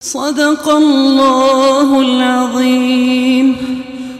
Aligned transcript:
صدق 0.00 0.68
الله 0.68 2.00
العظيم. 2.00 3.56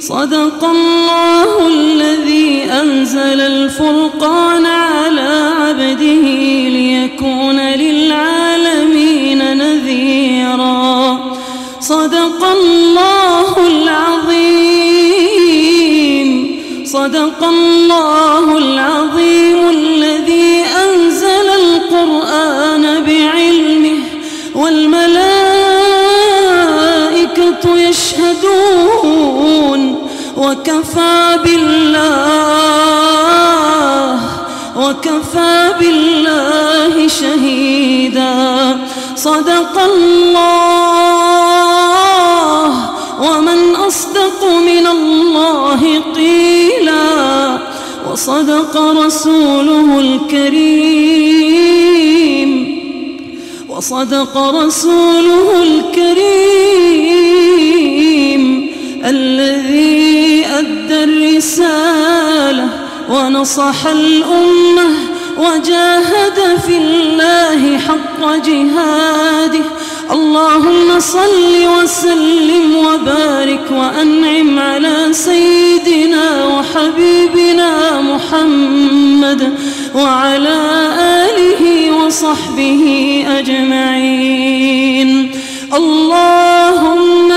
صدق 0.00 0.64
الله 0.64 1.66
الذي 1.66 2.64
أنزل 2.64 3.40
الفرقان 3.40 4.66
على 4.66 5.50
عبده 5.60 6.22
ليكون 6.68 7.60
للعالمين 7.60 8.37
صدق 16.98 17.40
الله 17.44 18.58
العظيم 18.58 19.68
الذي 19.68 20.64
أنزل 20.84 21.48
القرآن 21.62 23.04
بعلمه 23.04 23.98
والملائكة 24.54 25.38
يشهدون 27.78 29.00
وكفى 30.36 31.38
بالله 31.44 31.98
وكفى 34.76 35.72
بالله 35.80 37.08
شهيدا 37.08 38.78
صدق 39.16 39.78
الله 39.78 40.57
وصدق 48.48 48.76
رسوله 48.76 50.00
الكريم. 50.00 51.18
وصدق 53.68 54.36
رسوله 54.36 55.62
الكريم. 55.62 56.18
الذي 59.04 60.46
أدى 60.46 61.04
الرسالة 61.04 62.68
ونصح 63.10 63.86
الأمة 63.86 64.88
وجاهد 65.38 66.58
في 66.66 66.76
الله 66.76 67.78
حق 67.78 68.20
جهاده. 68.46 69.64
اللهم 70.10 71.00
صل 71.00 71.54
وسلم 71.76 72.76
وبارك 72.76 73.70
وأنعم 73.70 74.58
على 74.58 75.08
سيدنا 75.12 76.44
وحبيبنا 76.46 78.00
محمد 78.00 79.54
وعلى 79.94 80.58
آله 81.28 81.92
وصحبه 81.96 82.84
أجمعين. 83.38 85.30
اللهم 85.74 87.27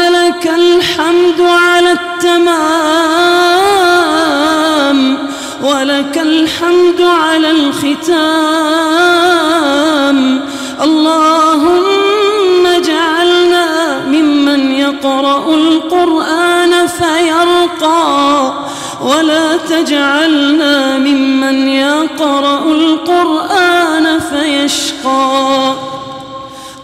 تجعلنا 19.72 20.98
ممن 20.98 21.68
يقرأ 21.68 22.64
القرآن 22.72 24.20
فيشقى. 24.20 25.76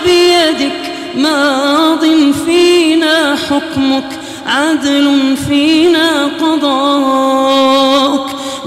بيدك 0.06 0.82
ماض 1.16 2.06
فينا 2.46 3.36
حكمك 3.36 4.10
عدل 4.46 5.38
فينا 5.48 6.26
قضاؤك 6.42 6.89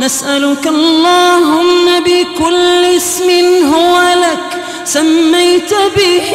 نسألك 0.03 0.67
اللهم 0.67 1.87
بكل 2.07 2.85
اسم 2.97 3.31
هو 3.75 4.01
لك 4.17 4.63
سميت 4.85 5.75
به 5.97 6.33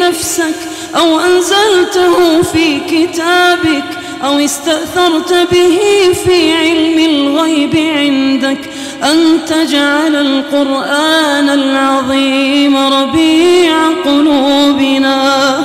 نفسك 0.00 0.54
أو 0.96 1.20
أنزلته 1.20 2.42
في 2.42 2.80
كتابك 2.80 3.84
أو 4.24 4.38
استأثرت 4.38 5.32
به 5.52 5.80
في 6.24 6.52
علم 6.52 6.98
الغيب 6.98 7.76
عندك 7.76 8.70
أن 9.02 9.38
تجعل 9.46 10.16
القرآن 10.16 11.48
العظيم 11.48 12.76
ربيع 12.76 13.90
قلوبنا 14.04 15.64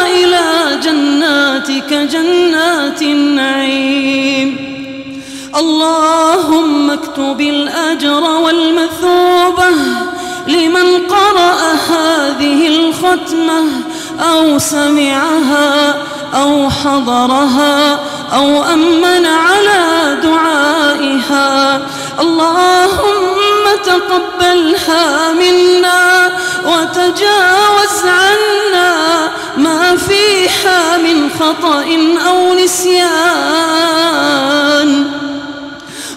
إلى 0.06 0.44
جناتك 0.82 1.92
جنات 1.92 3.02
النعيم. 3.02 4.72
اللهم 5.56 6.90
اكتب 6.90 7.40
الأجر 7.40 8.24
والمثوبة 8.44 9.70
لمن 10.48 11.06
قرأ 11.08 11.72
هذه 11.90 12.66
الختمة 12.66 13.64
أو 14.20 14.58
سمعها 14.58 15.94
أو 16.34 16.70
حضرها 16.70 17.98
أو 18.34 18.64
أمن 18.64 19.26
على 19.26 20.16
دعائها. 20.22 21.82
اللهم 22.20 23.64
تقبلها 23.84 25.32
منا 25.32 26.30
وتجاوز 26.66 27.98
عنا 28.04 29.30
ما 29.56 29.96
فيها 29.96 30.96
من 30.96 31.30
خطأ 31.40 31.84
أو 32.28 32.54
نسيان. 32.54 33.02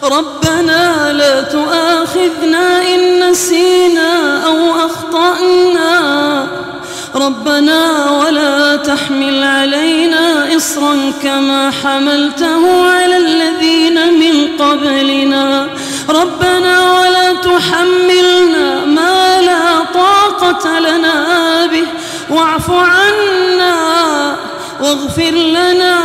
ربنا 0.03 1.13
لا 1.13 1.41
تؤاخذنا 1.41 2.81
إن 2.81 3.29
نسينا 3.29 4.43
أو 4.45 4.85
أخطأنا. 4.85 6.47
ربنا 7.15 8.11
ولا 8.11 8.75
تحمل 8.75 9.43
علينا 9.43 10.55
إصرا 10.57 11.11
كما 11.23 11.71
حملته 11.83 12.89
على 12.91 13.17
الذين 13.17 14.13
من 14.19 14.47
قبلنا. 14.59 15.67
ربنا 16.09 16.99
ولا 16.99 17.33
تحملنا 17.33 18.85
ما 18.85 19.41
لا 19.41 19.83
طاقة 19.93 20.14
لنا 20.53 21.65
به 21.65 21.87
واعف 22.29 22.71
عنا 22.71 23.75
واغفر 24.81 25.31
لنا 25.31 25.99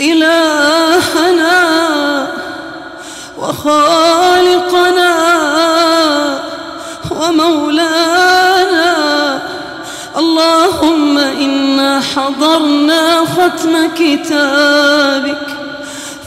إلهنا 0.00 1.60
وخالقنا 3.38 5.14
ومولانا. 7.10 8.90
اللهم 10.18 11.18
إنا 11.18 12.00
حضرنا 12.14 13.24
ختم 13.24 13.88
كتابك. 13.98 15.49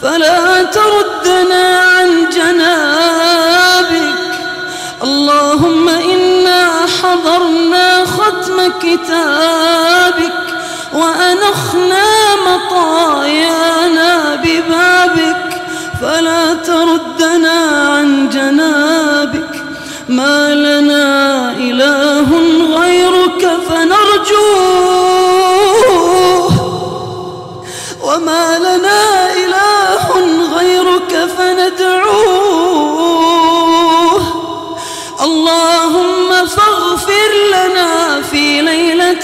فلا 0.03 0.63
تردنا 0.63 1.79
عن 1.79 2.29
جنابك. 2.29 4.15
اللهم 5.03 5.89
إنا 5.89 6.69
حضرنا 7.03 8.05
ختم 8.05 8.71
كتابك 8.81 10.33
وأنخنا 10.93 12.05
مطايانا 12.47 14.35
ببابك. 14.35 15.61
فلا 16.01 16.53
تردنا 16.53 17.87
عن 17.87 18.29
جنابك. 18.29 19.63
ما 20.09 20.55
لنا 20.55 21.51
إله 21.51 22.42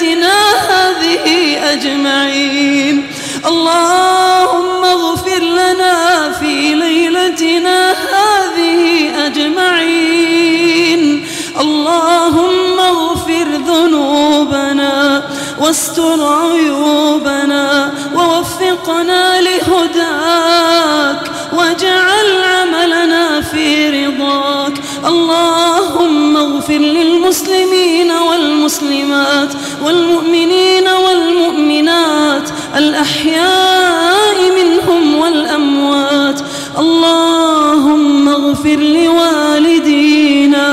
ليلتنا 0.02 0.40
هذه 0.70 1.58
أجمعين. 1.74 3.08
اللهم 3.48 4.86
اغفر 4.86 5.40
لنا 5.40 6.32
في 6.40 6.76
ليلتنا 6.76 7.92
هذه 7.92 9.12
أجمعين. 9.26 11.26
اللهم 11.60 12.80
اغفر 12.80 13.48
ذنوبنا 13.68 15.24
واستر 15.60 16.24
عيوبنا 16.24 17.94
ووفقنا 18.16 19.42
لهداك 19.42 21.32
واجعل 21.54 22.44
عملنا 22.44 23.42
في 23.42 23.90
رضاك. 23.90 24.74
اللهم 25.06 26.38
اغفر 26.38 26.78
للمسلمين 26.78 28.12
والمسلمات 28.60 29.50
والمؤمنين 29.86 30.88
والمؤمنات 31.06 32.50
الأحياء 32.78 34.36
منهم 34.60 35.16
والأموات 35.16 36.42
اللهم 36.80 38.30
اغفر 38.30 38.80
لوالدينا 38.80 40.70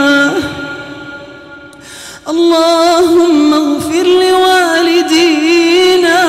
اللهم 2.29 3.55
اغفر 3.55 4.07
لوالدينا 4.07 6.21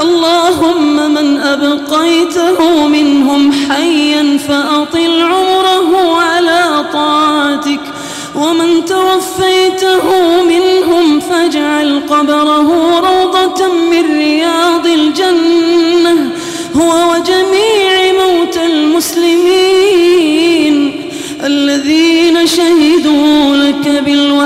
اللهم 0.00 1.14
من 1.14 1.40
أبقيته 1.40 2.86
منهم 2.86 3.52
حيا 3.52 4.38
فأطل 4.48 5.22
عمره 5.22 5.53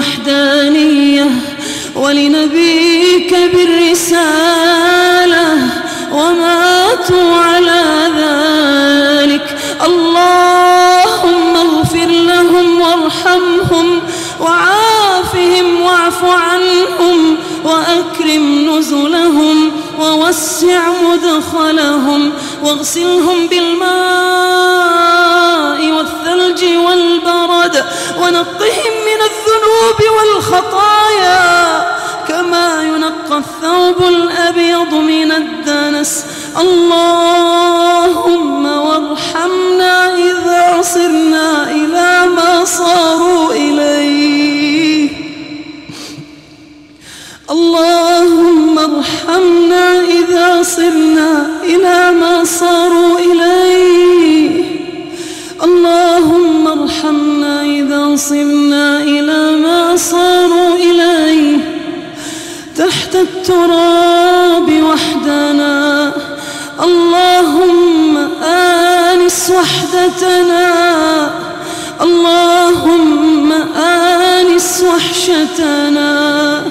بالوحدانية 0.09 1.31
ولنبيك 1.97 3.35
بالرسالة 3.55 4.79
وماتوا 6.13 7.37
على 7.37 7.85
ذلك. 8.17 9.57
اللهم 9.87 11.57
اغفر 11.57 12.07
لهم 12.07 12.81
وارحمهم 12.81 14.03
وعافهم 14.41 15.81
واعف 15.81 16.25
عنهم 16.25 17.37
وأكرم 17.65 18.71
نزلهم 18.71 19.73
ووسع 20.01 20.81
مدخلهم 21.03 22.33
واغسلهم 22.63 23.47
بالماء 23.47 23.89
والثلج 25.93 26.65
والبرد 26.65 27.85
ونقهم 28.19 28.98
الذنوب 29.99 30.17
والخطايا 30.17 31.83
كما 32.29 32.83
ينقى 32.83 33.39
الثوب 33.39 34.09
الأبيض 34.09 34.95
من 34.95 35.33
الدنس. 35.33 36.25
اللهم 36.61 38.67
وارحمنا 38.67 40.17
إذا 40.17 40.83
صرنا 40.83 41.71
إلى 41.71 42.27
ما 42.37 42.65
صاروا 42.65 43.53
إليه. 43.53 45.09
اللهم 47.51 48.79
ارحمنا 48.79 50.01
إذا 50.01 50.63
صرنا 50.63 51.47
إلى 51.65 52.13
ما 52.21 52.45
صاروا 52.45 53.19
إليه. 53.19 54.65
اللهم 55.65 56.69
ارحمنا 56.69 57.63
إذا 57.63 58.17
صرنا 58.17 59.03
إلى 59.03 59.48
تحت 63.09 63.17
التراب 63.17 64.83
وحدنا. 64.83 66.13
اللهم 66.85 68.17
آنس 68.45 69.51
وحدتنا. 69.51 71.31
اللهم 72.01 73.53
آنس 73.77 74.85
وحشتنا. 74.95 76.63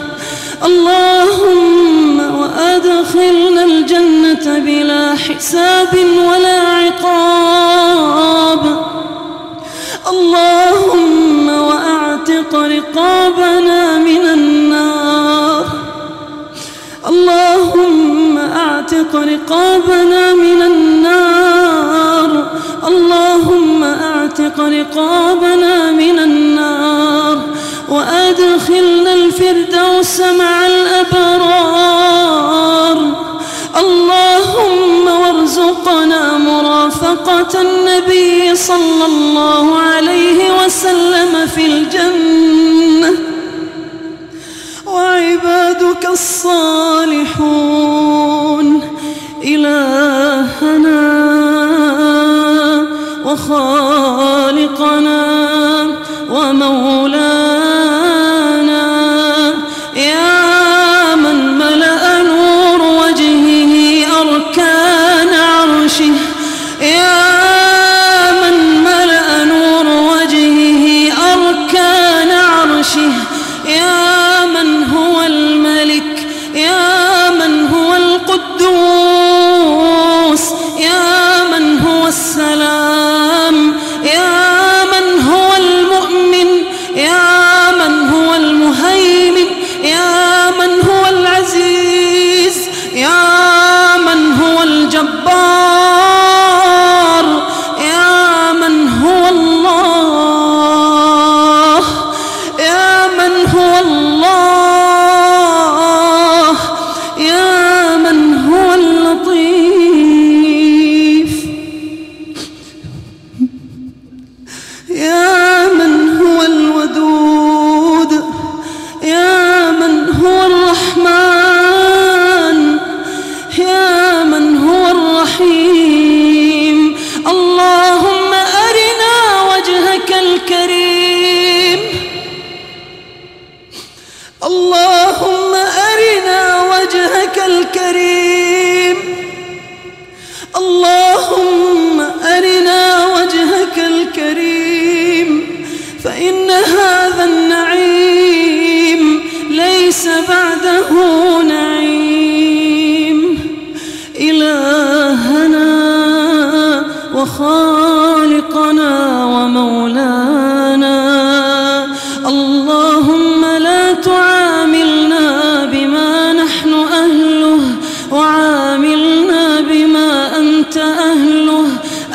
اللهم 0.65 2.19
وأدخلنا 2.39 3.63
الجنة 3.63 4.59
بلا 4.59 5.15
حساب 5.15 5.93
ولا 6.29 6.61
عقاب. 6.61 8.63
اللهم 10.07 11.49
وأعتق 11.49 12.55
رقابنا 12.55 13.46
رقابنا 19.37 20.33
من 20.33 20.61
النار. 20.61 22.51
اللهم 22.87 23.83
أعتق 23.83 24.59
رقابنا 24.59 25.91
من 25.91 26.19
النار 26.19 27.41
وأدخلنا 27.89 29.13
الفردوس 29.13 30.19
مع 30.19 30.67
الأبرار. 30.67 32.17
اللهم 33.79 35.07
وارزقنا 35.07 36.37
مرافقة 36.37 37.61
النبي 37.61 38.55
صلى 38.55 39.05
الله 39.05 39.79
عليه 39.79 40.65
وسلم 40.65 41.47
في 41.55 41.65
الجنة. 41.65 43.13
وعبادك 44.85 46.03
الصالحون 46.11 47.76
وخالقنا 53.57 53.96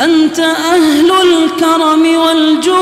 أنت 0.04 0.40
أهل 0.40 1.12
الكرم 1.23 2.16
والجود. 2.16 2.73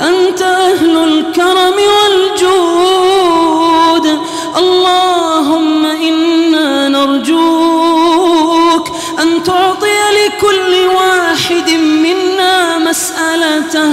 أنت 0.00 0.42
أهل 0.42 0.96
الكرم 1.04 1.74
والجود. 1.96 4.18
اللهم 4.58 5.86
إنا 5.86 6.88
نرجوك 6.88 8.88
أن 9.22 9.42
تعطي 9.42 10.00
لكل 10.12 10.86
واحد 10.96 11.70
منا 11.70 12.78
مسألته 12.78 13.92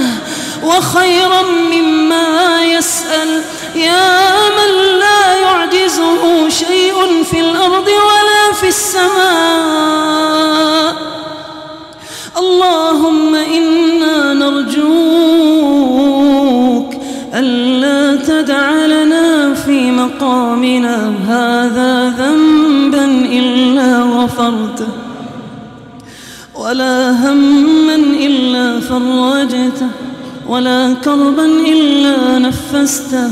وخيرا 0.62 1.42
مما 1.42 2.64
يسأل. 2.64 3.42
يا 3.74 4.48
من 4.48 4.98
لا 4.98 5.34
يعجزه 5.34 6.48
شيء 6.48 7.24
في 7.30 7.40
الأرض 7.40 7.88
ولا 7.88 8.52
في 8.60 8.68
السماء. 8.68 10.21
اللهم 12.62 13.34
إنا 13.34 14.32
نرجوك 14.34 14.82
ألا 17.34 18.16
تدع 18.16 18.86
لنا 18.86 19.54
في 19.54 19.90
مقامنا 19.90 21.14
هذا 21.28 22.08
ذنبا 22.08 23.04
إلا 23.32 24.02
غفرته 24.02 24.88
ولا 26.54 27.10
هما 27.10 27.94
إلا 28.26 28.80
فرجته 28.80 29.88
ولا 30.48 30.94
كربا 31.04 31.46
إلا 31.46 32.38
نفسته 32.38 33.30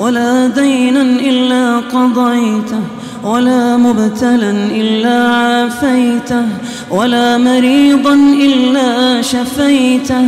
ولا 0.00 0.46
دينا 0.46 1.02
إلا 1.02 1.80
قضيته 1.80 2.80
ولا 3.24 3.76
مبتلا 3.76 4.50
إلا 4.50 5.28
عافيته 5.28 6.44
ولا 6.90 7.38
مريضا 7.38 8.14
إلا 8.14 9.22
شفيته 9.22 10.26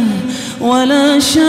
ولا 0.61 1.19
شابا 1.19 1.47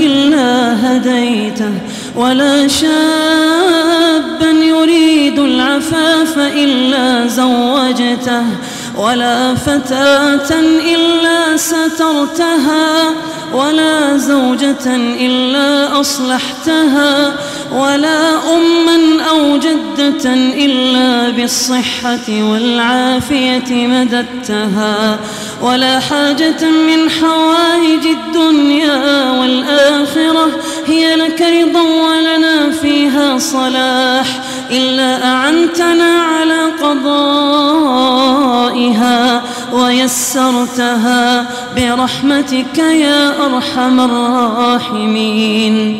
إلا 0.00 0.76
هديته 0.82 1.72
ولا 2.16 2.68
شابا 2.68 4.50
يريد 4.50 5.38
العفاف 5.38 6.38
إلا 6.38 7.26
زوجته. 7.26 8.42
ولا 8.98 9.54
فتاة 9.54 10.60
إلا 10.94 11.56
سترتها 11.56 13.14
ولا 13.52 14.16
زوجة 14.16 14.96
إلا 14.96 16.00
أصلحتها 16.00 17.34
ولا 17.72 18.34
أما 18.34 19.22
أو 19.30 19.56
جدة 19.56 20.34
إلا 20.34 21.30
بالصحة 21.30 22.28
والعافية 22.28 23.86
مددتها 23.86 25.18
ولا 25.62 26.00
حاجة 26.00 26.64
من 26.64 27.10
حوائج 27.10 28.06
الدنيا 28.06 29.30
والآخرة 29.30 30.48
هي 30.86 31.16
لك 31.16 31.40
رضا 31.42 31.82
ولنا 31.82 32.70
فيها 32.70 33.38
صلاح 33.38 34.26
إلا 34.70 35.24
أعنتنا 35.24 36.22
على 36.22 36.72
قضائها 38.78 39.42
ويسرتها 39.72 41.46
برحمتك 41.76 42.78
يا 42.78 43.46
أرحم 43.46 44.00
الراحمين. 44.00 45.98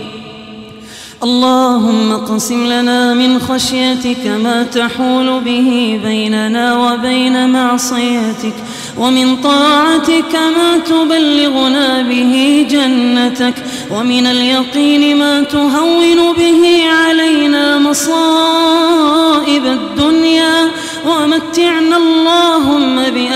اللهم 1.23 2.13
اقسم 2.13 2.67
لنا 2.67 3.15
من 3.15 3.39
خشيتك 3.39 4.27
ما 4.45 4.63
تحول 4.63 5.41
به 5.41 6.01
بيننا 6.05 6.77
وبين 6.79 7.51
معصيتك 7.51 8.55
ومن 8.99 9.37
طاعتك 9.37 10.35
ما 10.35 10.79
تبلغنا 10.79 12.03
به 12.03 12.67
جنتك 12.71 13.55
ومن 13.91 14.27
اليقين 14.27 15.17
ما 15.17 15.43
تهون 15.43 16.33
به 16.33 16.83
علينا 16.91 17.79
مصائب 17.79 19.67
الدنيا 19.67 20.71
ومتعنا 21.07 21.97
اللهم 21.97 22.28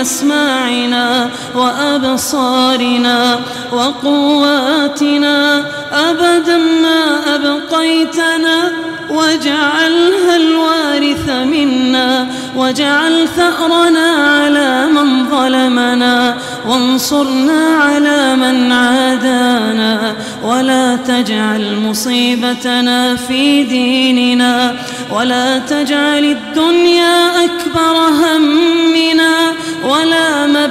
بأسماعنا 0.03 1.29
وأبصارنا 1.55 3.39
وقواتنا. 3.71 5.65
أبدا 5.93 6.57
ما 6.57 7.35
أبقيتنا. 7.35 8.71
واجعلها 9.09 10.35
الوارث 10.35 11.29
منا. 11.29 12.27
واجعل 12.55 13.27
ثأرنا 13.27 14.11
على 14.11 14.87
من 14.87 15.29
ظلمنا. 15.29 16.37
وانصرنا 16.67 17.65
على 17.81 18.35
من 18.35 18.71
عادانا. 18.71 20.15
ولا 20.43 20.95
تجعل 20.95 21.75
مصيبتنا 21.89 23.15
في 23.15 23.63
ديننا. 23.63 24.75
ولا 25.11 25.57
تجعل 25.57 26.23
الدنيا 26.23 27.45
أكبر 27.45 27.95
همنا. 28.07 28.62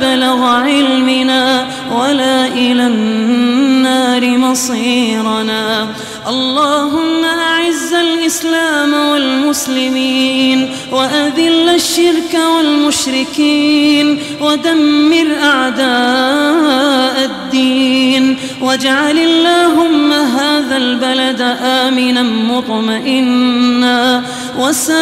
مبلغ 0.02 0.44
علمنا 0.44 1.66
ولا 1.92 2.46
إلى 2.46 2.86
النار 2.86 4.38
مصيرنا. 4.38 5.88
اللهم 6.28 7.24
أعز 7.24 7.92
الإسلام 7.92 8.94
والمسلمين 8.94 10.70
وأذل 10.92 11.68
الشرك 11.68 12.38
والمشركين 12.56 14.18
ودمر 14.40 15.26
أعداء 15.42 17.24
الدين 17.24 18.36
واجعل 18.60 19.18
اللهم 19.18 20.12
هذا 20.12 20.76
البلد 20.76 21.56
آمنا 21.62 22.22
مطمئنا 22.22 24.22
وسائر 24.58 24.92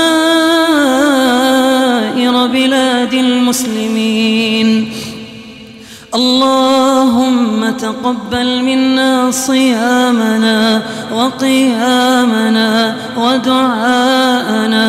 بلاد 2.47 3.15
المسلمين. 3.15 4.93
اللهم 6.15 7.71
تقبل 7.71 8.63
منا 8.63 9.31
صيامنا 9.31 10.83
وقيامنا 11.15 12.97
ودعاءنا. 13.17 14.89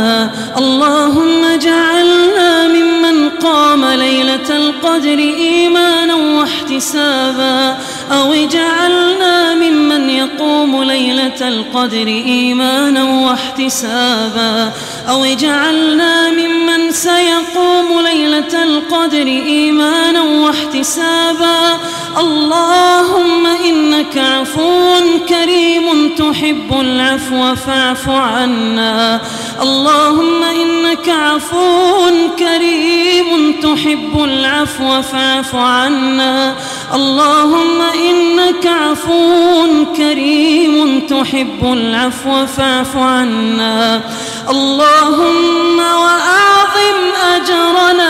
اللهم 0.57 1.45
اجعلنا 1.53 2.67
ممن 2.67 3.29
قام 3.29 3.85
ليلة 3.85 4.49
القدر 4.49 5.19
إيمانا 5.19 6.15
واحتسابا. 6.15 7.77
أو 8.11 8.33
اجعلنا 8.33 9.53
ممن 9.53 10.09
يقوم 10.09 10.83
ليلة 10.83 11.47
القدر 11.47 12.07
إيمانا 12.07 13.03
واحتسابا 13.03 14.71
أو 15.09 15.23
اجعلنا 15.23 16.29
ممن 16.29 16.91
سيقوم 16.91 18.01
ليلة 18.03 18.63
القدر 18.63 19.27
إيمانا 19.27 20.21
واحتسابا 20.21 21.79
اللهم 22.17 23.45
إنك 23.45 24.17
عفو 24.17 24.99
كريم 25.29 26.15
تحب 26.15 26.79
العفو 26.81 27.55
فاعف 27.55 28.09
عنا. 28.09 29.21
اللهم 29.61 30.43
إنك 30.43 31.09
عفو 31.09 32.09
كريم 32.39 33.53
تحب 33.61 34.23
العفو 34.23 35.01
فاعف 35.01 35.55
عنا. 35.55 36.55
اللهم 36.93 37.81
إنك 37.81 38.67
عفو 38.67 39.85
كريم 39.97 40.99
تحب 40.99 41.63
العفو 41.63 42.45
فاعف 42.45 42.97
عنا. 42.97 44.01
اللهم 44.49 45.77
وأعظم 45.79 46.99
أجرنا 47.35 48.09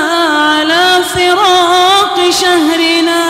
على 0.49 1.03
فراق 1.13 2.29
شهرنا. 2.29 3.21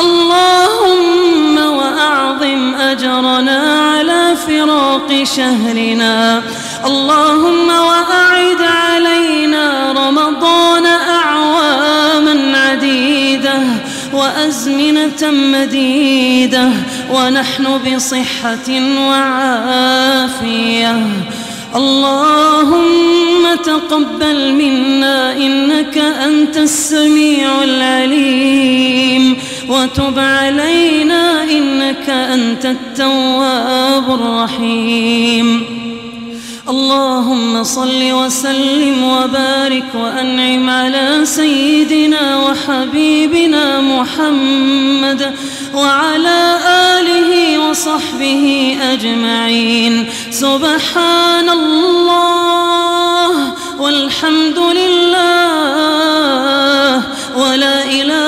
اللهم 0.00 1.58
وأعظم 1.58 2.74
أجرنا 2.74 3.90
على 3.90 4.36
فراق 4.46 5.24
شهرنا. 5.36 6.42
اللهم 6.86 7.68
وأعد 7.68 8.62
علينا 8.62 9.92
رمضان 9.92 10.86
أعواما 10.86 12.58
عديدة 12.58 13.58
وأزمنة 14.12 15.30
مديدة 15.30 16.68
ونحن 17.12 17.78
بصحة 17.78 18.68
وعافية. 19.08 20.96
اللهم 21.76 23.54
تقبل 23.64 24.52
منا 24.52 25.32
إنك 25.32 25.98
أنت 25.98 26.56
السميع 26.56 27.62
العليم. 27.64 29.36
وتب 29.68 30.18
علينا 30.18 31.42
إنك 31.42 32.10
أنت 32.10 32.66
التواب 32.66 34.10
الرحيم. 34.10 35.76
اللهم 36.68 37.64
صل 37.64 38.12
وسلم 38.12 39.04
وبارك 39.04 39.94
وأنعم 39.94 40.70
على 40.70 41.20
سيدنا 41.24 42.36
وحبيبنا 42.36 43.80
محمد 43.80 45.34
وعلى 45.74 46.58
آله 46.66 47.58
وصحبه 47.58 48.76
أجمعين. 48.92 50.06
سبحان 50.30 51.48
الله 51.48 53.52
والحمد 53.78 54.58
لله 54.58 55.26
ولا 57.36 57.84
إله 57.84 58.25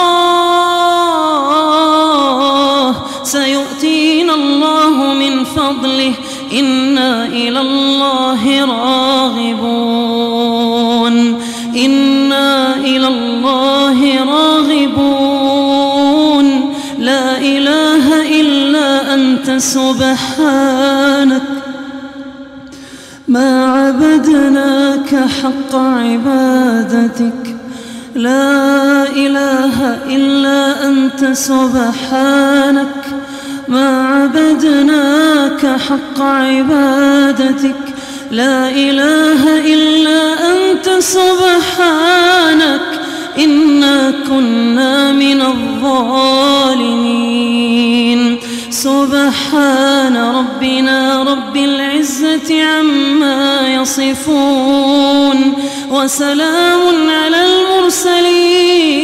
سيؤتينا 3.23 4.35
الله 4.35 5.15
من 5.15 5.45
فضله. 5.45 6.13
إنا 6.53 7.27
إلى 7.27 7.61
الله 7.61 8.65
راغبون. 8.65 9.95
إنا 11.77 12.77
إلى 12.77 13.09
الله 13.09 14.25
راغبون. 14.25 15.15
لا 16.99 17.39
إله 17.39 18.41
إلا 18.41 19.15
أنت 19.15 19.51
سبحانك. 19.51 21.43
ما 23.29 23.73
عبدناك 23.73 25.15
حق 25.43 25.75
عبادتك. 25.75 27.38
لا 28.19 29.07
إله 29.07 29.99
إلا 30.11 30.89
أنت 30.89 31.25
سبحانك 31.33 33.05
ما 33.69 34.07
عبدناك 34.07 35.67
حق 35.67 36.21
عبادتك. 36.21 37.95
لا 38.31 38.71
إله 38.71 39.59
إلا 39.75 40.33
أنت 40.53 40.91
سبحانك 40.99 42.81
إنا 43.39 44.13
كنا 44.29 45.13
من 45.13 45.41
الظالمين. 45.41 46.59
سبحان 48.71 50.17
ربنا 50.17 51.23
رب 51.23 51.57
العزة 51.57 52.65
عما 52.65 53.69
يصفون. 53.69 55.68
وسلام 55.91 57.11
على 57.11 57.47
المرسلين 57.47 58.99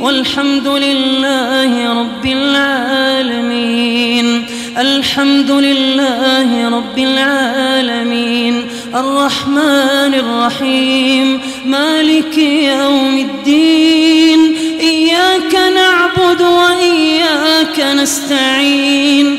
والحمد 0.00 0.68
لله 0.68 2.00
رب 2.00 2.26
العالمين. 2.26 4.44
الحمد 4.78 5.50
لله 5.50 6.68
رب 6.68 6.98
العالمين. 6.98 8.66
الرحمن 8.94 10.14
الرحيم. 10.14 11.40
مالك 11.66 12.38
يوم 12.38 13.18
الدين. 13.18 14.56
إياك 14.80 15.56
نعبد 15.74 16.42
وإياك 16.42 17.80
نستعين. 17.80 19.38